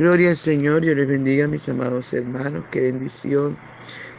Gloria 0.00 0.30
al 0.30 0.36
Señor, 0.38 0.82
yo 0.82 0.94
les 0.94 1.06
bendiga 1.06 1.46
mis 1.46 1.68
amados 1.68 2.14
hermanos, 2.14 2.64
qué 2.70 2.80
bendición 2.80 3.54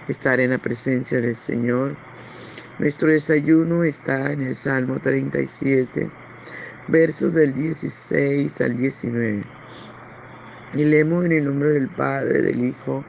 estar 0.07 0.39
en 0.39 0.51
la 0.51 0.59
presencia 0.59 1.19
del 1.21 1.33
Señor. 1.35 1.97
Nuestro 2.77 3.07
desayuno 3.09 3.83
está 3.83 4.31
en 4.31 4.41
el 4.41 4.53
Salmo 4.53 4.99
37, 4.99 6.07
versos 6.87 7.33
del 7.33 7.55
16 7.55 8.61
al 8.61 8.77
19. 8.77 9.43
Y 10.75 10.83
leemos 10.83 11.25
en 11.25 11.31
el 11.31 11.45
nombre 11.45 11.69
del 11.69 11.89
Padre, 11.89 12.43
del 12.43 12.63
Hijo 12.63 13.03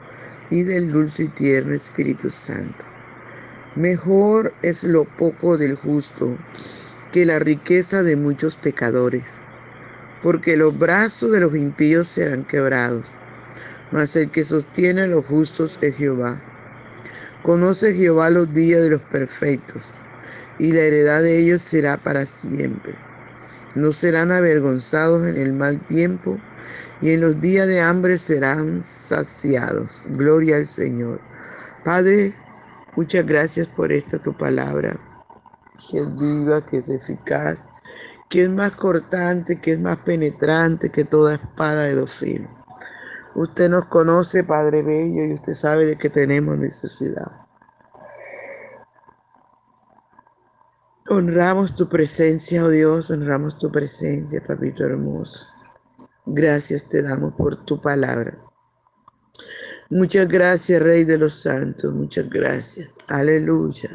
y 0.49 0.63
del 0.63 0.91
dulce 0.91 1.25
y 1.25 1.27
tierno 1.27 1.75
Espíritu 1.75 2.31
Santo. 2.31 2.85
Mejor 3.75 4.51
es 4.63 4.83
lo 4.83 5.05
poco 5.17 5.59
del 5.59 5.75
justo 5.75 6.35
que 7.11 7.23
la 7.27 7.37
riqueza 7.37 8.01
de 8.01 8.15
muchos 8.15 8.57
pecadores 8.57 9.25
porque 10.23 10.55
los 10.55 10.79
brazos 10.79 11.31
de 11.33 11.41
los 11.41 11.53
impíos 11.53 12.07
serán 12.07 12.45
quebrados, 12.47 13.11
mas 13.91 14.15
el 14.15 14.31
que 14.31 14.45
sostiene 14.45 15.01
a 15.01 15.07
los 15.07 15.25
justos 15.25 15.77
es 15.81 15.97
Jehová. 15.97 16.41
Conoce 17.43 17.93
Jehová 17.93 18.29
los 18.29 18.51
días 18.53 18.81
de 18.81 18.89
los 18.91 19.01
perfectos, 19.01 19.93
y 20.59 20.71
la 20.71 20.79
heredad 20.79 21.21
de 21.23 21.37
ellos 21.39 21.61
será 21.61 21.97
para 21.97 22.25
siempre. 22.25 22.95
No 23.75 23.91
serán 23.91 24.31
avergonzados 24.31 25.25
en 25.27 25.35
el 25.35 25.51
mal 25.51 25.85
tiempo, 25.87 26.39
y 27.01 27.11
en 27.11 27.19
los 27.19 27.41
días 27.41 27.67
de 27.67 27.81
hambre 27.81 28.17
serán 28.17 28.81
saciados. 28.81 30.05
Gloria 30.11 30.55
al 30.55 30.65
Señor. 30.67 31.19
Padre, 31.83 32.33
muchas 32.95 33.25
gracias 33.25 33.67
por 33.67 33.91
esta 33.91 34.19
tu 34.23 34.33
palabra, 34.37 34.95
que 35.91 35.97
es 35.99 36.15
viva, 36.15 36.65
que 36.65 36.77
es 36.77 36.87
eficaz 36.87 37.67
que 38.33 38.41
es 38.41 38.49
más 38.49 38.71
cortante, 38.71 39.61
que 39.61 39.73
es 39.73 39.79
más 39.79 39.97
penetrante 39.97 40.89
que 40.89 41.03
toda 41.05 41.33
espada 41.35 41.83
de 41.83 41.93
dos 41.93 42.17
Usted 43.35 43.69
nos 43.69 43.85
conoce, 43.85 44.43
Padre 44.43 44.81
Bello, 44.81 45.23
y 45.23 45.33
usted 45.35 45.53
sabe 45.53 45.85
de 45.85 45.97
que 45.99 46.09
tenemos 46.09 46.57
necesidad. 46.57 47.31
Honramos 51.07 51.75
tu 51.75 51.87
presencia, 51.87 52.65
oh 52.65 52.69
Dios, 52.69 53.11
honramos 53.11 53.59
tu 53.59 53.71
presencia, 53.71 54.41
Papito 54.41 54.83
hermoso. 54.83 55.45
Gracias 56.25 56.85
te 56.89 57.03
damos 57.03 57.33
por 57.35 57.63
tu 57.63 57.79
palabra. 57.79 58.35
Muchas 59.91 60.27
gracias, 60.27 60.81
Rey 60.81 61.03
de 61.03 61.19
los 61.19 61.35
Santos, 61.39 61.93
muchas 61.93 62.27
gracias. 62.31 62.95
Aleluya. 63.09 63.91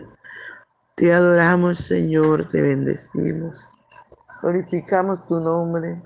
Te 0.94 1.12
adoramos, 1.12 1.78
Señor, 1.78 2.47
te 2.47 2.62
bendecimos 2.62 3.69
glorificamos 4.41 5.27
tu 5.27 5.41
nombre, 5.41 6.03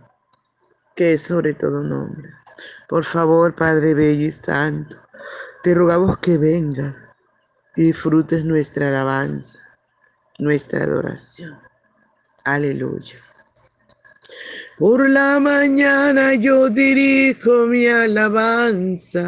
que 0.96 1.14
es 1.14 1.22
sobre 1.22 1.54
todo 1.54 1.82
nombre. 1.82 2.28
Por 2.88 3.04
favor, 3.04 3.54
Padre 3.54 3.94
Bello 3.94 4.26
y 4.26 4.30
Santo, 4.30 4.96
te 5.62 5.74
rogamos 5.74 6.18
que 6.18 6.38
vengas 6.38 6.96
y 7.76 7.84
disfrutes 7.84 8.44
nuestra 8.44 8.88
alabanza, 8.88 9.60
nuestra 10.38 10.84
adoración. 10.84 11.58
Aleluya. 12.44 13.16
Por 14.78 15.08
la 15.08 15.38
mañana 15.38 16.34
yo 16.34 16.68
dirijo 16.68 17.66
mi 17.66 17.86
alabanza 17.86 19.22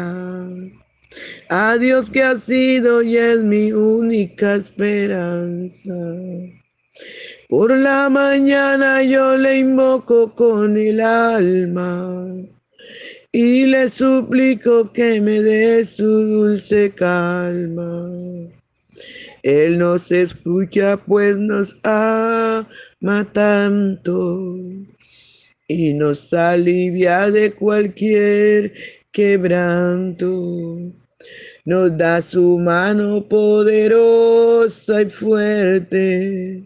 a 1.49 1.77
Dios 1.77 2.09
que 2.09 2.23
ha 2.23 2.35
sido 2.37 3.01
y 3.01 3.15
es 3.17 3.39
mi 3.41 3.71
única 3.71 4.55
esperanza. 4.55 5.93
Por 7.47 7.69
la 7.77 8.09
mañana 8.09 9.03
yo 9.03 9.37
le 9.37 9.59
invoco 9.59 10.33
con 10.33 10.75
el 10.77 10.99
alma 10.99 12.27
y 13.31 13.67
le 13.67 13.87
suplico 13.87 14.91
que 14.91 15.21
me 15.21 15.43
dé 15.43 15.85
su 15.85 16.05
dulce 16.07 16.89
calma. 16.95 18.09
Él 19.43 19.77
nos 19.77 20.11
escucha 20.11 20.97
pues 21.05 21.37
nos 21.37 21.77
ama 21.83 23.29
tanto 23.31 24.57
y 25.67 25.93
nos 25.93 26.33
alivia 26.33 27.29
de 27.29 27.51
cualquier 27.51 28.73
quebranto. 29.11 30.79
Nos 31.65 31.95
da 31.95 32.23
su 32.23 32.57
mano 32.57 33.21
poderosa 33.27 35.03
y 35.03 35.09
fuerte 35.11 36.65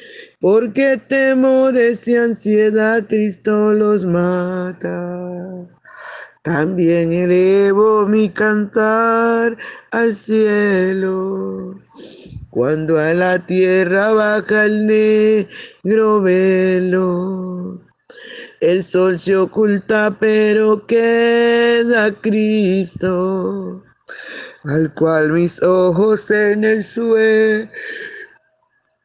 porque 0.41 0.97
temores 0.97 2.07
y 2.07 2.15
ansiedad 2.17 3.05
Cristo 3.07 3.73
los 3.73 4.03
mata. 4.03 5.67
También 6.41 7.13
elevo 7.13 8.07
mi 8.07 8.27
cantar 8.27 9.55
al 9.91 10.13
cielo. 10.15 11.79
Cuando 12.49 12.97
a 12.99 13.13
la 13.13 13.45
tierra 13.45 14.11
baja 14.13 14.65
el 14.65 14.87
negro 14.87 16.21
velo, 16.21 17.79
el 18.61 18.83
sol 18.83 19.19
se 19.19 19.37
oculta 19.37 20.17
pero 20.19 20.85
queda 20.87 22.11
Cristo, 22.19 23.83
al 24.63 24.91
cual 24.95 25.31
mis 25.33 25.61
ojos 25.61 26.29
en 26.31 26.63
el 26.65 26.83
suelo 26.83 27.69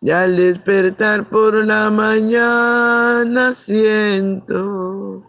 Y 0.03 0.11
al 0.13 0.37
despertar 0.37 1.29
por 1.29 1.53
la 1.65 1.91
mañana 1.91 3.53
siento 3.55 5.23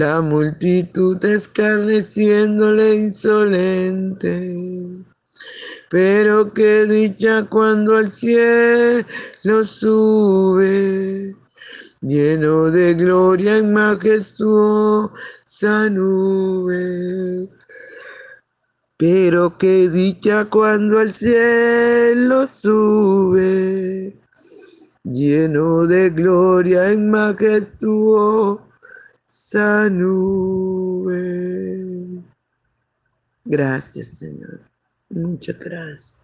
la 0.00 0.16
multitud 0.22 1.24
escarneciéndole 1.24 2.94
insolente. 2.94 5.04
Pero 5.90 6.52
qué 6.54 6.84
dicha 6.86 7.42
cuando 7.42 7.96
al 7.96 8.12
cielo 8.12 9.64
sube, 9.64 11.34
lleno 12.00 12.70
de 12.70 12.94
gloria 12.94 13.56
en 13.58 13.72
majestuosa 13.72 15.10
nube. 15.90 17.48
Pero 18.96 19.58
qué 19.58 19.90
dicha 19.90 20.44
cuando 20.44 21.00
al 21.00 21.10
cielo 21.12 22.46
sube, 22.46 24.14
lleno 25.02 25.88
de 25.88 26.10
gloria 26.10 26.92
en 26.92 27.10
majestuosa 27.10 28.67
esa 29.28 29.90
Gracias, 33.44 34.08
Señor. 34.18 34.60
Muchas 35.10 35.58
gracias. 35.58 36.22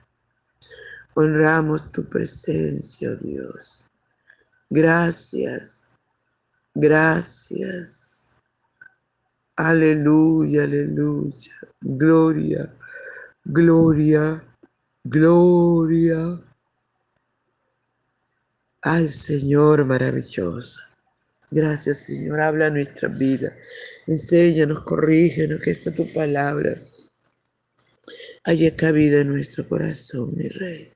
Honramos 1.14 1.90
tu 1.92 2.04
presencia, 2.08 3.10
oh 3.10 3.16
Dios. 3.16 3.84
Gracias. 4.70 5.88
Gracias. 6.74 8.36
Aleluya, 9.56 10.64
aleluya. 10.64 11.54
Gloria, 11.80 12.74
gloria, 13.44 14.42
gloria 15.04 16.38
al 18.82 19.08
Señor 19.08 19.84
maravilloso. 19.84 20.80
Gracias, 21.50 21.98
Señor. 21.98 22.40
Habla 22.40 22.70
nuestra 22.70 23.08
vida. 23.08 23.52
Enséñanos, 24.06 24.82
corrígenos, 24.82 25.60
que 25.60 25.70
esta 25.70 25.90
tu 25.92 26.10
palabra 26.12 26.76
haya 28.44 28.76
cabida 28.76 29.20
en 29.20 29.28
nuestro 29.28 29.66
corazón, 29.68 30.34
mi 30.36 30.48
Rey. 30.48 30.90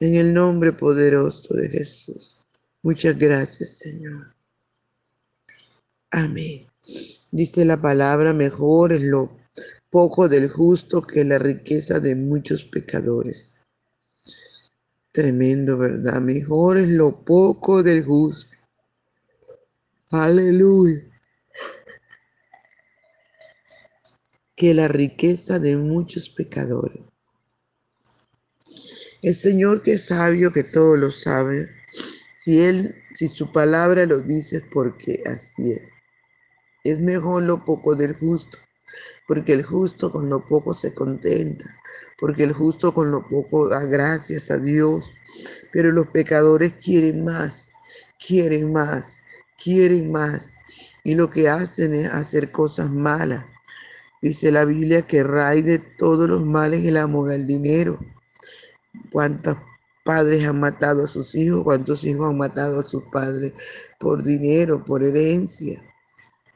En 0.00 0.14
el 0.14 0.32
nombre 0.34 0.72
poderoso 0.72 1.54
de 1.54 1.68
Jesús. 1.68 2.38
Muchas 2.82 3.18
gracias, 3.18 3.70
Señor. 3.70 4.32
Amén. 6.10 6.66
Dice 7.32 7.64
la 7.64 7.80
palabra, 7.80 8.32
mejor 8.32 8.92
es 8.92 9.02
lo 9.02 9.30
poco 9.90 10.28
del 10.28 10.48
justo 10.48 11.02
que 11.02 11.24
la 11.24 11.38
riqueza 11.38 11.98
de 12.00 12.14
muchos 12.14 12.64
pecadores. 12.64 13.58
Tremendo, 15.12 15.76
¿verdad? 15.76 16.20
Mejor 16.20 16.78
es 16.78 16.88
lo 16.88 17.22
poco 17.24 17.82
del 17.82 18.04
justo 18.04 18.56
Aleluya. 20.10 21.02
Que 24.56 24.72
la 24.72 24.88
riqueza 24.88 25.58
de 25.58 25.76
muchos 25.76 26.30
pecadores. 26.30 27.02
El 29.20 29.34
Señor 29.34 29.82
que 29.82 29.92
es 29.94 30.06
sabio, 30.06 30.50
que 30.50 30.64
todo 30.64 30.96
lo 30.96 31.10
sabe, 31.10 31.68
si 32.30 32.64
Él, 32.64 32.94
si 33.14 33.28
su 33.28 33.52
palabra 33.52 34.06
lo 34.06 34.20
dice, 34.20 34.62
porque 34.72 35.22
así 35.26 35.72
es. 35.72 35.90
Es 36.84 37.00
mejor 37.00 37.42
lo 37.42 37.62
poco 37.66 37.94
del 37.94 38.14
justo, 38.14 38.56
porque 39.26 39.52
el 39.52 39.62
justo 39.62 40.10
con 40.10 40.30
lo 40.30 40.46
poco 40.46 40.72
se 40.72 40.94
contenta, 40.94 41.66
porque 42.18 42.44
el 42.44 42.54
justo 42.54 42.94
con 42.94 43.10
lo 43.10 43.28
poco 43.28 43.68
da 43.68 43.84
gracias 43.84 44.50
a 44.50 44.56
Dios, 44.56 45.12
pero 45.70 45.90
los 45.90 46.06
pecadores 46.06 46.72
quieren 46.74 47.24
más, 47.24 47.72
quieren 48.24 48.72
más, 48.72 49.18
quieren 49.62 50.10
más 50.10 50.52
y 51.02 51.14
lo 51.16 51.28
que 51.28 51.48
hacen 51.48 51.94
es 51.94 52.10
hacer 52.10 52.50
cosas 52.52 52.90
malas. 52.90 53.44
Dice 54.22 54.50
la 54.50 54.64
Biblia 54.64 55.02
que 55.02 55.22
raíz 55.22 55.64
de 55.64 55.78
todos 55.78 56.28
los 56.28 56.44
males 56.44 56.84
el 56.86 56.96
amor 56.96 57.30
al 57.30 57.46
dinero. 57.46 57.98
¿Cuántos 59.12 59.56
padres 60.04 60.46
han 60.46 60.58
matado 60.60 61.04
a 61.04 61.06
sus 61.06 61.34
hijos? 61.34 61.62
¿Cuántos 61.62 62.04
hijos 62.04 62.28
han 62.30 62.36
matado 62.38 62.80
a 62.80 62.82
sus 62.82 63.04
padres 63.04 63.52
por 63.98 64.22
dinero, 64.22 64.84
por 64.84 65.02
herencia? 65.04 65.80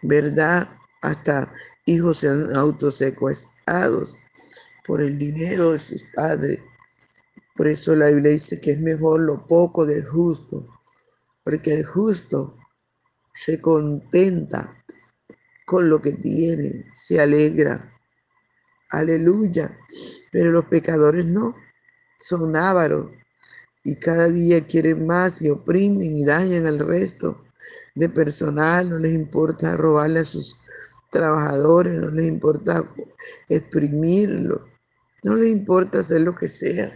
¿Verdad? 0.02 0.69
Hasta 1.02 1.52
hijos 1.87 2.19
se 2.19 2.28
han 2.28 2.54
autosecuestrados 2.56 4.16
por 4.87 5.00
el 5.02 5.19
dinero 5.19 5.72
de 5.72 5.78
sus 5.78 6.02
padres. 6.14 6.58
Por 7.54 7.69
eso 7.69 7.94
la 7.94 8.08
Biblia 8.08 8.32
dice 8.32 8.60
que 8.60 8.72
es 8.72 8.81
mejor 8.81 9.20
lo 9.20 9.46
poco 9.46 9.87
del 9.87 10.04
justo, 10.04 10.66
porque 11.44 11.72
el 11.75 11.84
justo 11.87 12.56
se 13.34 13.61
contenta 13.61 14.76
con 15.67 15.88
lo 15.88 16.00
que 16.00 16.12
tiene, 16.12 16.84
se 16.93 17.20
alegra. 17.20 17.93
Aleluya. 18.90 19.76
Pero 20.31 20.50
los 20.50 20.67
pecadores 20.67 21.26
no, 21.26 21.56
son 22.19 22.56
ávaros 22.56 23.11
y 23.84 23.96
cada 23.96 24.29
día 24.29 24.64
quieren 24.67 25.06
más 25.06 25.43
y 25.43 25.50
oprimen 25.50 26.17
y 26.17 26.25
dañan 26.25 26.67
al 26.67 26.79
resto 26.79 27.44
de 27.94 28.08
personal, 28.08 28.88
no 28.88 28.99
les 28.99 29.12
importa 29.14 29.76
robarle 29.76 30.20
a 30.20 30.25
sus 30.25 30.56
trabajadores, 31.11 31.99
no 31.99 32.11
les 32.11 32.26
importa 32.26 32.85
exprimirlo, 33.49 34.67
no 35.25 35.35
les 35.35 35.49
importa 35.50 35.99
hacer 35.99 36.23
lo 36.23 36.35
que 36.35 36.49
sea 36.49 36.90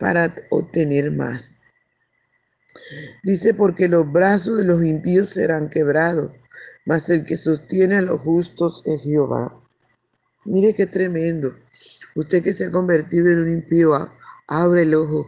para 0.00 0.34
obtener 0.50 1.12
más. 1.12 1.56
Dice, 3.22 3.54
porque 3.54 3.88
los 3.88 4.10
brazos 4.10 4.58
de 4.58 4.64
los 4.64 4.82
impíos 4.84 5.30
serán 5.30 5.68
quebrados, 5.68 6.32
mas 6.86 7.08
el 7.10 7.24
que 7.24 7.36
sostiene 7.36 7.96
a 7.96 8.02
los 8.02 8.20
justos 8.20 8.82
es 8.86 9.02
Jehová. 9.02 9.60
Mire 10.44 10.74
qué 10.74 10.86
tremendo. 10.86 11.54
Usted 12.14 12.42
que 12.42 12.52
se 12.52 12.66
ha 12.66 12.70
convertido 12.70 13.30
en 13.30 13.38
un 13.40 13.52
impío, 13.52 13.92
abre 14.48 14.82
el 14.82 14.94
ojo. 14.94 15.26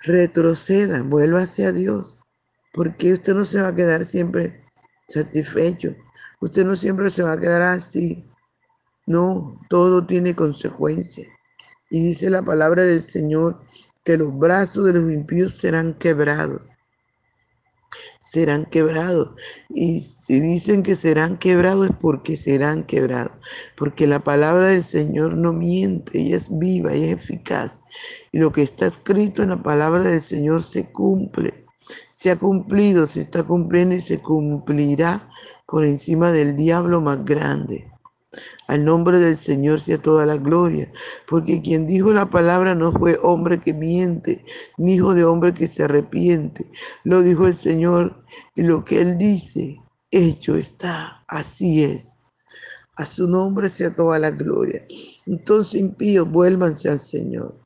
Retroceda, 0.00 1.02
vuélvase 1.02 1.66
a 1.66 1.72
Dios, 1.72 2.22
porque 2.72 3.12
usted 3.14 3.34
no 3.34 3.44
se 3.44 3.60
va 3.60 3.68
a 3.68 3.74
quedar 3.74 4.04
siempre 4.04 4.64
satisfecho. 5.08 5.94
Usted 6.40 6.64
no 6.64 6.76
siempre 6.76 7.10
se 7.10 7.22
va 7.22 7.32
a 7.32 7.40
quedar 7.40 7.62
así. 7.62 8.26
No, 9.06 9.58
todo 9.68 10.06
tiene 10.06 10.34
consecuencias. 10.34 11.26
Y 11.90 12.04
dice 12.04 12.30
la 12.30 12.42
palabra 12.42 12.84
del 12.84 13.02
Señor 13.02 13.60
que 14.04 14.16
los 14.16 14.36
brazos 14.38 14.86
de 14.86 14.94
los 14.94 15.10
impíos 15.10 15.54
serán 15.54 15.94
quebrados. 15.94 16.66
Serán 18.18 18.66
quebrados. 18.66 19.38
Y 19.68 20.00
si 20.00 20.40
dicen 20.40 20.82
que 20.82 20.94
serán 20.96 21.36
quebrados 21.38 21.90
es 21.90 21.96
porque 22.00 22.36
serán 22.36 22.84
quebrados. 22.84 23.32
Porque 23.76 24.06
la 24.06 24.20
palabra 24.20 24.68
del 24.68 24.84
Señor 24.84 25.36
no 25.36 25.52
miente, 25.52 26.20
ella 26.20 26.36
es 26.36 26.48
viva, 26.58 26.92
ella 26.92 27.08
es 27.12 27.24
eficaz. 27.24 27.82
Y 28.32 28.38
lo 28.38 28.52
que 28.52 28.62
está 28.62 28.86
escrito 28.86 29.42
en 29.42 29.50
la 29.50 29.62
palabra 29.62 30.02
del 30.02 30.20
Señor 30.20 30.62
se 30.62 30.90
cumple. 30.92 31.64
Se 32.08 32.30
ha 32.30 32.36
cumplido, 32.36 33.06
se 33.06 33.20
está 33.20 33.42
cumpliendo 33.42 33.96
y 33.96 34.00
se 34.00 34.20
cumplirá 34.20 35.28
por 35.66 35.84
encima 35.84 36.30
del 36.30 36.54
diablo 36.56 37.00
más 37.00 37.24
grande. 37.24 37.89
Al 38.70 38.84
nombre 38.84 39.18
del 39.18 39.36
Señor 39.36 39.80
sea 39.80 40.00
toda 40.00 40.26
la 40.26 40.36
gloria, 40.36 40.88
porque 41.26 41.60
quien 41.60 41.88
dijo 41.88 42.12
la 42.12 42.30
palabra 42.30 42.76
no 42.76 42.92
fue 42.92 43.18
hombre 43.20 43.58
que 43.58 43.74
miente, 43.74 44.44
ni 44.78 44.94
hijo 44.94 45.12
de 45.12 45.24
hombre 45.24 45.52
que 45.52 45.66
se 45.66 45.82
arrepiente. 45.82 46.70
Lo 47.02 47.20
dijo 47.22 47.48
el 47.48 47.56
Señor 47.56 48.22
y 48.54 48.62
lo 48.62 48.84
que 48.84 49.00
él 49.00 49.18
dice, 49.18 49.80
hecho 50.12 50.54
está. 50.54 51.24
Así 51.26 51.82
es. 51.82 52.20
A 52.94 53.06
su 53.06 53.26
nombre 53.26 53.68
sea 53.68 53.92
toda 53.92 54.20
la 54.20 54.30
gloria. 54.30 54.84
Entonces, 55.26 55.80
impíos, 55.80 56.30
vuélvanse 56.30 56.90
al 56.90 57.00
Señor. 57.00 57.56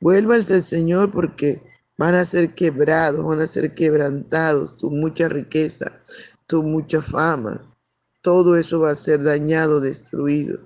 Vuélvanse 0.00 0.54
al 0.54 0.62
Señor 0.64 1.12
porque 1.12 1.62
van 1.96 2.16
a 2.16 2.24
ser 2.24 2.56
quebrados, 2.56 3.24
van 3.24 3.38
a 3.40 3.46
ser 3.46 3.76
quebrantados, 3.76 4.76
tu 4.76 4.90
mucha 4.90 5.28
riqueza, 5.28 5.92
tu 6.48 6.64
mucha 6.64 7.00
fama, 7.00 7.67
todo 8.28 8.58
eso 8.58 8.80
va 8.80 8.90
a 8.90 8.96
ser 8.96 9.22
dañado, 9.22 9.80
destruido. 9.80 10.58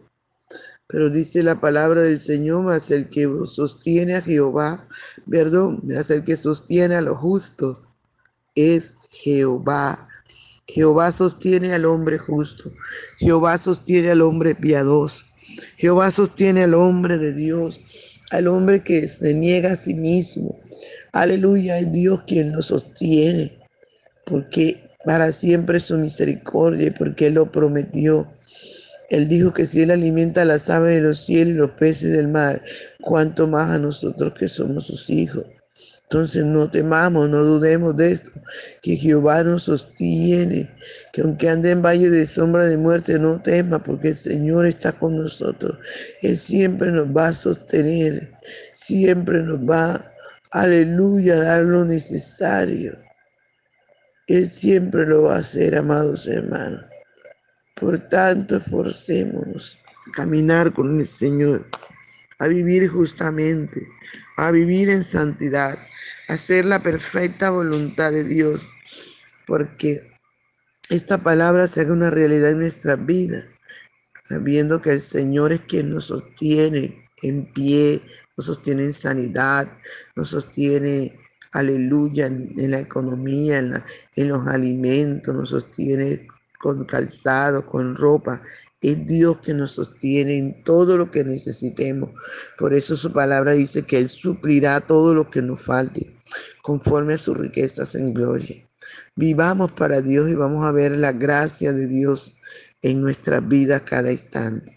Pero 0.88 1.11
dice 1.11 1.45
la 1.45 1.61
palabra 1.61 2.02
del 2.02 2.19
Señor, 2.19 2.64
más 2.64 2.90
el 2.90 3.09
que 3.09 3.23
sostiene 3.45 4.16
a 4.16 4.21
Jehová, 4.21 4.88
perdón, 5.31 5.78
más 5.85 6.11
el 6.11 6.25
que 6.25 6.37
sostiene 6.37 6.97
a 6.97 7.00
los 7.00 7.19
justos, 7.19 7.87
es 8.57 8.95
Jehová. 9.12 10.09
Jehová 10.66 11.12
sostiene 11.12 11.73
al 11.73 11.85
hombre 11.85 12.19
justo, 12.19 12.69
Jehová 13.21 13.57
sostiene 13.59 14.11
al 14.11 14.23
hombre 14.23 14.57
piadoso, 14.57 15.25
Jehová 15.76 16.11
sostiene 16.11 16.64
al 16.64 16.75
hombre 16.75 17.16
de 17.19 17.33
Dios, 17.33 17.81
al 18.33 18.49
hombre 18.49 18.83
que 18.83 19.07
se 19.07 19.35
niega 19.35 19.75
a 19.75 19.76
sí 19.76 19.95
mismo. 19.95 20.59
Aleluya, 21.12 21.78
es 21.78 21.92
Dios 21.92 22.25
quien 22.26 22.50
lo 22.50 22.61
sostiene, 22.61 23.61
porque 24.26 24.83
para 25.04 25.32
siempre 25.32 25.80
su 25.80 25.97
misericordia, 25.99 26.92
porque 26.97 27.26
Él 27.26 27.35
lo 27.35 27.50
prometió. 27.50 28.28
Él 29.11 29.28
dijo 29.28 29.52
que 29.52 29.66
si 29.66 29.82
Él 29.82 29.90
alimenta 29.90 30.42
a 30.42 30.47
las 30.47 30.71
aves 30.71 30.94
de 30.97 31.02
los 31.09 31.25
cielos 31.25 31.54
y 31.54 31.59
los 31.59 31.71
peces 31.73 32.12
del 32.12 32.28
mar, 32.28 32.62
¿cuánto 33.00 33.47
más 33.47 33.71
a 33.71 33.78
nosotros 33.78 34.32
que 34.35 34.49
somos 34.49 34.87
sus 34.87 35.11
hijos. 35.11 35.44
Entonces 36.04 36.44
no 36.44 36.71
temamos, 36.71 37.28
no 37.30 37.38
dudemos 37.38 37.97
de 37.97 38.12
esto, 38.12 38.30
que 38.82 38.97
Jehová 38.97 39.42
nos 39.44 39.62
sostiene, 39.64 40.71
que 41.11 41.23
aunque 41.23 41.49
ande 41.49 41.71
en 41.71 41.80
valle 41.80 42.11
de 42.11 42.26
sombra 42.26 42.64
de 42.64 42.76
muerte, 42.76 43.18
no 43.18 43.40
tema, 43.40 43.82
porque 43.82 44.09
el 44.09 44.16
Señor 44.16 44.66
está 44.66 44.92
con 44.92 45.16
nosotros. 45.16 45.78
Él 46.21 46.37
siempre 46.37 46.90
nos 46.92 47.09
va 47.09 47.28
a 47.28 47.32
sostener, 47.32 48.30
siempre 48.73 49.42
nos 49.42 49.59
va, 49.61 50.12
aleluya, 50.50 51.35
a 51.35 51.38
dar 51.44 51.62
lo 51.62 51.82
necesario. 51.87 52.92
Él 54.33 54.49
siempre 54.49 55.07
lo 55.07 55.25
va 55.25 55.35
a 55.37 55.41
hacer, 55.41 55.77
amados 55.77 56.27
hermanos. 56.27 56.83
Por 57.77 57.99
tanto, 58.09 58.57
esforcémonos 58.57 59.77
a 60.09 60.12
caminar 60.12 60.73
con 60.73 60.99
el 60.99 61.05
Señor, 61.05 61.67
a 62.39 62.47
vivir 62.49 62.89
justamente, 62.89 63.87
a 64.39 64.51
vivir 64.51 64.89
en 64.89 65.05
santidad, 65.05 65.79
a 66.29 66.33
hacer 66.33 66.65
la 66.65 66.83
perfecta 66.83 67.51
voluntad 67.51 68.11
de 68.11 68.25
Dios, 68.25 68.67
porque 69.47 70.12
esta 70.89 71.19
palabra 71.19 71.67
se 71.67 71.83
haga 71.83 71.93
una 71.93 72.09
realidad 72.09 72.53
en 72.53 72.61
nuestra 72.61 72.97
vida, 72.97 73.45
sabiendo 74.25 74.81
que 74.81 74.93
el 74.93 75.01
Señor 75.03 75.53
es 75.53 75.61
quien 75.61 75.91
nos 75.91 76.07
sostiene 76.07 77.05
en 77.21 77.53
pie, 77.53 78.01
nos 78.39 78.47
sostiene 78.47 78.85
en 78.85 78.93
sanidad, 78.95 79.71
nos 80.17 80.31
sostiene 80.31 81.19
aleluya, 81.52 82.26
en 82.26 82.54
la 82.71 82.80
economía, 82.80 83.59
en, 83.61 84.28
los 84.28 84.47
alimentos, 84.49 85.35
nos 85.35 85.50
sostiene 85.50 86.26
con 86.59 86.85
calzado, 86.85 87.64
con 87.64 87.94
ropa. 87.94 88.42
Es 88.80 89.06
Dios 89.06 89.38
que 89.38 89.54
nos 89.54 89.73
sostiene 89.73 90.37
en 90.38 90.64
todo 90.64 90.97
lo 90.97 91.11
que 91.11 91.23
necesitemos. 91.23 92.11
Por 92.59 92.75
eso 92.75 92.97
su 92.97 93.12
palabra 93.12 93.52
dice 93.52 93.82
que 93.85 93.99
Él 93.99 94.09
suplirá 94.09 94.80
todo 94.80 95.14
lo 95.14 95.30
que 95.30 95.40
nos 95.42 95.62
falte, 95.62 96.16
conforme 96.62 97.14
a 97.14 97.18
sus 97.18 97.37
riquezas 97.38 97.94
en 97.94 98.12
gloria. 98.12 98.66
Vivamos 99.14 99.73
para 99.73 100.00
Dios 100.00 100.28
y 100.30 100.35
vamos 100.35 100.64
a 100.64 100.73
ver 100.73 100.92
la 100.97 101.12
gracia 101.12 101.73
de 101.73 101.87
Dios 101.87 102.37
en 102.80 103.00
nuestras 103.00 103.47
vidas 103.47 103.82
cada 103.82 104.11
instante. 104.11 104.73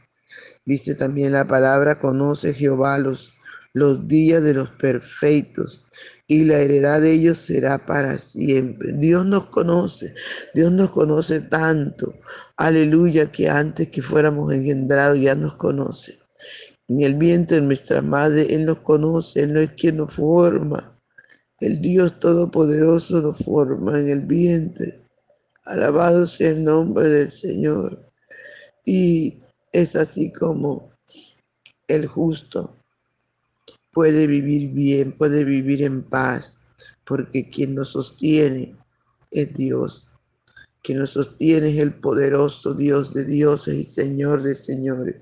Dice 0.65 0.94
también 0.96 1.32
la 1.32 1.46
palabra, 1.46 1.98
conoce 1.98 2.53
Jehová 2.53 2.98
los, 3.00 3.34
los 3.74 4.08
días 4.08 4.44
de 4.44 4.53
los 4.53 4.70
perfectos, 4.70 5.86
y 6.27 6.46
la 6.46 6.58
heredad 6.58 7.01
de 7.01 7.13
ellos 7.13 7.38
será 7.38 7.86
para 7.86 8.17
siempre. 8.17 8.94
Dios 8.94 9.25
nos 9.25 9.46
conoce, 9.48 10.13
Dios 10.53 10.72
nos 10.72 10.89
conoce 10.91 11.39
tanto, 11.41 12.15
aleluya, 12.58 13.32
que 13.32 13.50
antes 13.50 13.89
que 13.89 14.01
fuéramos 14.01 14.51
engendrados 14.51 15.20
ya 15.20 15.36
nos 15.36 15.55
conoce. 15.55 16.17
En 16.88 17.01
el 17.01 17.15
vientre 17.15 17.58
de 17.58 17.63
nuestra 17.63 18.01
madre, 18.01 18.53
Él 18.55 18.65
nos 18.65 18.79
conoce, 18.79 19.41
Él 19.44 19.53
no 19.53 19.60
es 19.60 19.72
quien 19.74 19.98
nos 19.98 20.13
forma. 20.13 21.00
El 21.60 21.82
Dios 21.82 22.20
Todopoderoso 22.20 23.22
nos 23.22 23.38
forma 23.39 24.00
en 24.00 24.10
el 24.10 24.22
vientre. 24.22 25.01
Alabado 25.65 26.27
sea 26.27 26.51
el 26.51 26.63
nombre 26.63 27.08
del 27.10 27.29
Señor. 27.32 28.12
Y 28.84 29.39
es 29.72 29.96
así 29.96 30.32
como 30.32 30.91
el 31.88 32.05
justo 32.08 32.75
puede 33.96 34.28
vivir 34.28 34.72
bien, 34.74 35.14
puede 35.14 35.46
vivir 35.46 35.82
en 35.82 36.04
paz, 36.04 36.60
porque 37.08 37.50
quien 37.50 37.75
nos 37.75 37.92
sostiene 37.94 38.75
es 39.32 39.54
Dios. 39.54 40.08
Quien 40.84 41.00
nos 41.00 41.12
sostiene 41.12 41.70
es 41.72 41.80
el 41.80 41.94
poderoso 41.94 42.74
Dios 42.74 43.14
de 43.14 43.24
dioses 43.24 43.74
y 43.74 43.84
Señor 43.84 44.44
de 44.44 44.54
señores. 44.54 45.16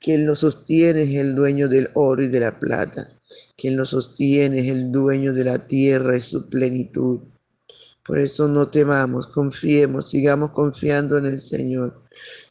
Quien 0.00 0.26
nos 0.26 0.40
sostiene 0.40 1.04
es 1.04 1.14
el 1.14 1.36
dueño 1.36 1.68
del 1.68 1.88
oro 1.94 2.20
y 2.20 2.26
de 2.26 2.40
la 2.40 2.58
plata. 2.58 3.08
Quien 3.56 3.76
nos 3.76 3.90
sostiene 3.90 4.58
es 4.58 4.66
el 4.66 4.90
dueño 4.90 5.32
de 5.32 5.44
la 5.44 5.58
tierra 5.64 6.16
y 6.16 6.20
su 6.20 6.48
plenitud. 6.48 7.20
Por 8.04 8.18
eso 8.18 8.48
no 8.48 8.68
temamos, 8.68 9.28
confiemos, 9.28 10.10
sigamos 10.10 10.50
confiando 10.50 11.16
en 11.16 11.26
el 11.26 11.38
Señor 11.38 12.02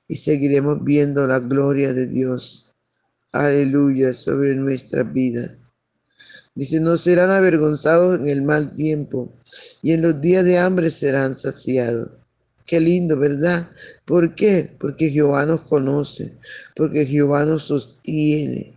y 0.07 0.15
seguiremos 0.15 0.81
viendo 0.85 1.27
la 1.27 1.39
gloria 1.39 1.93
de 1.93 2.07
Dios. 2.07 2.71
Aleluya 3.33 4.13
sobre 4.13 4.55
nuestras 4.55 5.11
vidas. 5.11 5.64
Dice, 6.55 6.79
no 6.79 6.97
serán 6.97 7.31
avergonzados 7.31 8.17
en 8.17 8.29
el 8.29 8.41
mal 8.41 8.75
tiempo 8.75 9.33
y 9.81 9.91
en 9.91 10.01
los 10.01 10.21
días 10.21 10.45
de 10.45 10.57
hambre 10.57 10.89
serán 10.89 11.35
saciados. 11.35 12.09
Qué 12.65 12.79
lindo, 12.79 13.17
¿verdad? 13.19 13.67
¿Por 14.05 14.33
qué? 14.35 14.71
Porque 14.79 15.09
Jehová 15.11 15.45
nos 15.45 15.61
conoce, 15.61 16.37
porque 16.73 17.05
Jehová 17.05 17.43
nos 17.43 17.63
sostiene. 17.63 18.73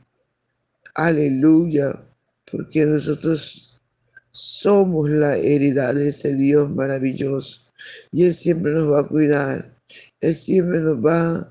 Aleluya, 0.95 2.03
porque 2.51 2.85
nosotros 2.85 3.81
somos 4.33 5.09
la 5.09 5.37
heredad 5.37 5.95
de 5.95 6.09
ese 6.09 6.35
Dios 6.35 6.69
maravilloso 6.71 7.61
y 8.11 8.25
Él 8.25 8.35
siempre 8.35 8.73
nos 8.73 8.91
va 8.93 9.01
a 9.01 9.07
cuidar, 9.09 9.73
Él 10.21 10.35
siempre 10.35 10.81
nos 10.81 10.97
va 10.99 11.49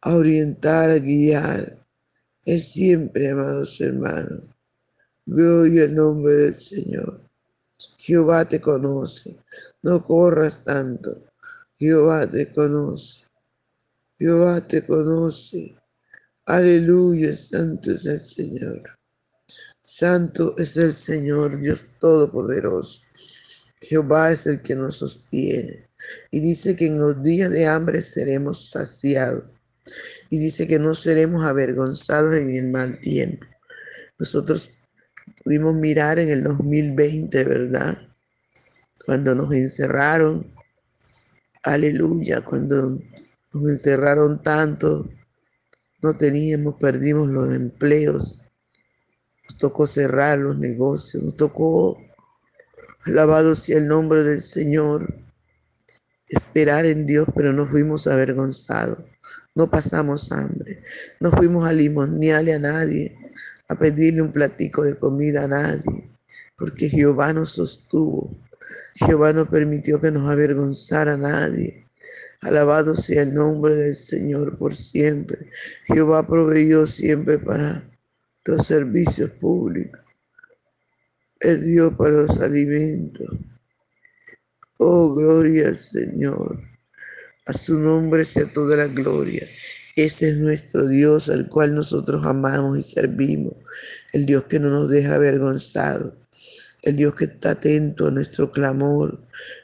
a 0.00 0.14
orientar, 0.14 0.90
a 0.90 0.98
guiar. 0.98 1.78
Él 2.46 2.60
siempre, 2.60 3.30
amados 3.30 3.80
hermanos, 3.80 4.40
Gloria 5.32 5.84
el 5.84 5.94
nombre 5.94 6.32
del 6.34 6.56
Señor. 6.56 7.20
Jehová 7.98 8.48
te 8.48 8.60
conoce. 8.60 9.36
No 9.80 10.02
corras 10.02 10.64
tanto. 10.64 11.24
Jehová 11.78 12.26
te 12.28 12.50
conoce. 12.50 13.28
Jehová 14.18 14.66
te 14.66 14.84
conoce. 14.84 15.76
Aleluya, 16.46 17.32
santo 17.36 17.92
es 17.92 18.06
el 18.06 18.18
Señor. 18.18 18.82
Santo 19.80 20.56
es 20.58 20.76
el 20.76 20.92
Señor, 20.94 21.60
Dios 21.60 21.86
Todopoderoso. 22.00 23.02
Jehová 23.80 24.32
es 24.32 24.48
el 24.48 24.60
que 24.62 24.74
nos 24.74 24.96
sostiene. 24.96 25.86
Y 26.32 26.40
dice 26.40 26.74
que 26.74 26.86
en 26.88 26.98
los 26.98 27.22
días 27.22 27.52
de 27.52 27.66
hambre 27.68 28.02
seremos 28.02 28.68
saciados. 28.70 29.44
Y 30.28 30.38
dice 30.38 30.66
que 30.66 30.80
no 30.80 30.92
seremos 30.96 31.44
avergonzados 31.44 32.34
en 32.34 32.52
el 32.52 32.68
mal 32.68 32.98
tiempo. 32.98 33.46
Nosotros 34.18 34.72
Pudimos 35.42 35.74
mirar 35.74 36.18
en 36.18 36.28
el 36.28 36.44
2020, 36.44 37.44
¿verdad? 37.44 37.96
Cuando 39.06 39.34
nos 39.34 39.52
encerraron. 39.52 40.50
Aleluya, 41.62 42.40
cuando 42.42 42.98
nos 43.52 43.68
encerraron 43.68 44.42
tanto, 44.42 45.10
no 46.00 46.16
teníamos, 46.16 46.76
perdimos 46.76 47.28
los 47.28 47.52
empleos, 47.52 48.42
nos 49.44 49.58
tocó 49.58 49.86
cerrar 49.86 50.38
los 50.38 50.56
negocios, 50.56 51.22
nos 51.22 51.36
tocó, 51.36 52.00
alabado 53.04 53.54
sea 53.54 53.76
el 53.76 53.88
nombre 53.88 54.24
del 54.24 54.40
Señor, 54.40 55.14
esperar 56.30 56.86
en 56.86 57.04
Dios, 57.04 57.28
pero 57.34 57.52
no 57.52 57.66
fuimos 57.66 58.06
avergonzados, 58.06 59.00
no 59.54 59.68
pasamos 59.68 60.32
hambre, 60.32 60.82
no 61.20 61.30
fuimos 61.30 61.68
a 61.68 61.74
limosnearle 61.74 62.54
a 62.54 62.58
nadie, 62.58 63.19
a 63.70 63.76
pedirle 63.78 64.20
un 64.20 64.32
platico 64.32 64.82
de 64.82 64.96
comida 64.96 65.44
a 65.44 65.48
nadie, 65.48 66.10
porque 66.58 66.88
Jehová 66.88 67.32
nos 67.32 67.50
sostuvo. 67.52 68.36
Jehová 68.96 69.32
no 69.32 69.48
permitió 69.48 70.00
que 70.00 70.10
nos 70.10 70.28
avergonzara 70.28 71.12
a 71.14 71.16
nadie. 71.16 71.86
Alabado 72.40 72.96
sea 72.96 73.22
el 73.22 73.32
nombre 73.32 73.76
del 73.76 73.94
Señor 73.94 74.58
por 74.58 74.74
siempre. 74.74 75.48
Jehová 75.86 76.26
proveyó 76.26 76.84
siempre 76.88 77.38
para 77.38 77.84
los 78.44 78.66
servicios 78.66 79.30
públicos. 79.38 80.00
Él 81.38 81.64
dio 81.64 81.96
para 81.96 82.10
los 82.10 82.40
alimentos. 82.40 83.28
Oh, 84.78 85.14
gloria 85.14 85.68
al 85.68 85.76
Señor. 85.76 86.60
A 87.46 87.52
su 87.52 87.78
nombre 87.78 88.24
sea 88.24 88.52
toda 88.52 88.76
la 88.78 88.88
gloria. 88.88 89.46
Ese 90.04 90.30
es 90.30 90.38
nuestro 90.38 90.88
Dios 90.88 91.28
al 91.28 91.46
cual 91.50 91.74
nosotros 91.74 92.24
amamos 92.24 92.78
y 92.78 92.82
servimos. 92.82 93.52
El 94.14 94.24
Dios 94.24 94.44
que 94.44 94.58
no 94.58 94.70
nos 94.70 94.88
deja 94.88 95.16
avergonzados. 95.16 96.14
El 96.80 96.96
Dios 96.96 97.14
que 97.14 97.26
está 97.26 97.50
atento 97.50 98.06
a 98.06 98.10
nuestro 98.10 98.50
clamor. 98.50 99.20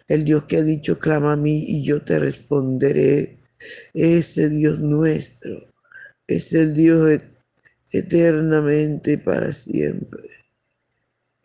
El 0.09 0.25
Dios 0.25 0.45
que 0.45 0.59
ha 0.59 0.63
dicho, 0.63 0.99
clama 0.99 1.33
a 1.33 1.37
mí 1.37 1.65
y 1.67 1.83
yo 1.83 2.03
te 2.03 2.19
responderé. 2.19 3.39
Ese 3.95 4.51
Dios 4.51 4.79
nuestro. 4.79 5.65
Es 6.27 6.53
el 6.53 6.75
Dios 6.75 7.19
eternamente 7.93 9.17
para 9.17 9.51
siempre. 9.55 10.29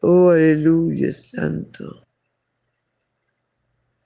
Oh, 0.01 0.31
aleluya, 0.31 1.13
santo. 1.13 2.05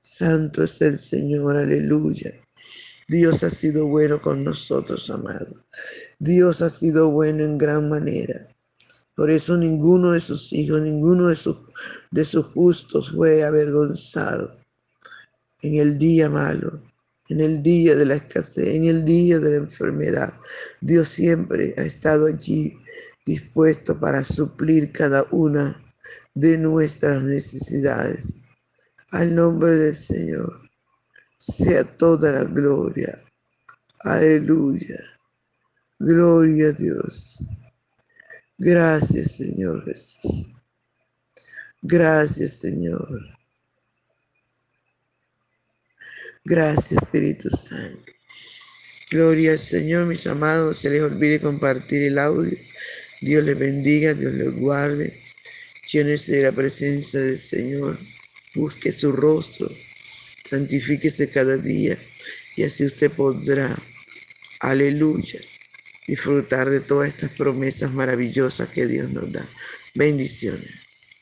Santo 0.04 0.62
es 0.64 0.80
el 0.84 1.00
Señor, 1.00 1.56
aleluya. 1.58 2.36
Dios 3.08 3.44
ha 3.44 3.52
sido 3.52 3.86
bueno 3.86 4.20
con 4.20 4.44
nosotros, 4.44 5.12
amados. 5.12 5.56
Dios 6.18 6.64
ha 6.64 6.72
sido 6.72 7.12
bueno 7.12 7.44
en 7.44 7.60
gran 7.60 7.88
manera. 7.88 8.48
Por 9.16 9.30
eso 9.30 9.56
ninguno 9.58 10.14
de 10.14 10.20
sus 10.20 10.52
hijos, 10.54 10.82
ninguno 10.82 11.28
de 11.28 11.36
sus, 11.36 11.56
de 12.10 12.26
sus 12.26 12.48
justos 12.48 13.12
fue 13.12 13.44
avergonzado 13.44 14.58
en 15.62 15.76
el 15.76 16.00
día 16.00 16.30
malo, 16.32 16.82
en 17.30 17.42
el 17.42 17.62
día 17.62 17.96
de 17.96 18.06
la 18.06 18.16
escasez, 18.16 18.70
en 18.76 18.86
el 18.86 19.06
día 19.06 19.40
de 19.40 19.52
la 19.52 19.56
enfermedad. 19.58 20.34
Dios 20.82 21.08
siempre 21.08 21.76
ha 21.78 21.82
estado 21.84 22.26
allí 22.26 22.76
dispuesto 23.24 24.00
para 24.00 24.24
suplir 24.24 24.92
cada 24.92 25.26
una 25.30 25.80
de 26.34 26.58
nuestras 26.58 27.22
necesidades. 27.22 28.42
Al 29.12 29.36
nombre 29.36 29.70
del 29.70 29.96
Señor 29.96 30.65
sea 31.46 31.84
toda 31.84 32.32
la 32.32 32.44
gloria. 32.44 33.22
Aleluya. 34.02 35.00
Gloria 36.00 36.70
a 36.70 36.72
Dios. 36.72 37.46
Gracias, 38.58 39.38
Señor 39.38 39.86
Jesús. 39.86 40.48
Gracias, 41.82 42.54
Señor. 42.60 43.08
Gracias, 46.44 46.94
Espíritu 47.02 47.50
Santo. 47.50 48.12
Gloria 49.12 49.52
al 49.54 49.60
Señor, 49.60 50.08
mis 50.08 50.26
amados. 50.28 50.80
Se 50.80 50.90
les 50.90 51.04
olvide 51.04 51.40
compartir 51.40 52.04
el 52.04 52.18
audio. 52.18 52.58
Dios 53.22 53.44
les 53.44 53.58
bendiga, 53.58 54.14
Dios 54.14 54.34
les 54.34 54.52
guarde. 54.60 55.22
Llénese 55.92 56.38
de 56.38 56.44
la 56.44 56.52
presencia 56.52 57.20
del 57.20 57.38
Señor. 57.38 58.00
Busque 58.56 58.92
su 58.92 59.12
rostro 59.12 59.70
santifíquese 60.46 61.30
cada 61.30 61.58
día 61.58 61.98
y 62.56 62.64
así 62.64 62.86
usted 62.86 63.12
podrá, 63.12 63.76
aleluya, 64.62 65.42
disfrutar 66.08 66.70
de 66.70 66.80
todas 66.80 67.10
estas 67.10 67.32
promesas 67.32 67.92
maravillosas 67.92 68.70
que 68.70 68.88
Dios 68.88 69.10
nos 69.10 69.30
da. 69.32 69.48
Bendiciones. 69.96 70.85